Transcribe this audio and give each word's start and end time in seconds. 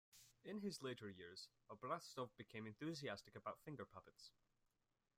In 0.43 0.61
his 0.61 0.81
later 0.81 1.11
years, 1.11 1.47
Obraztsov 1.69 2.31
became 2.35 2.65
enthusiastic 2.65 3.35
about 3.35 3.59
finger 3.61 3.85
puppets. 3.85 4.31